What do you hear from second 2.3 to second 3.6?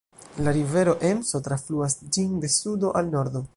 de sudo al nordo.